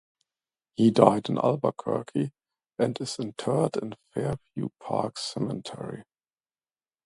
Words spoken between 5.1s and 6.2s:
Cemetery.